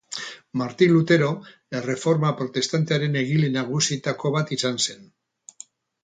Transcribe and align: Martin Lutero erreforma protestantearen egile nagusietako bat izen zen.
Martin 0.59 0.91
Lutero 0.93 1.27
erreforma 1.79 2.31
protestantearen 2.39 3.19
egile 3.21 3.51
nagusietako 3.57 4.31
bat 4.37 4.55
izen 4.57 4.81
zen. 4.87 5.05